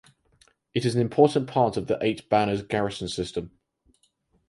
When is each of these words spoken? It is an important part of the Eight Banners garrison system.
It 0.73 0.83
is 0.83 0.95
an 0.95 1.01
important 1.01 1.47
part 1.47 1.77
of 1.77 1.85
the 1.85 1.99
Eight 2.03 2.27
Banners 2.27 2.63
garrison 2.63 3.07
system. 3.07 3.51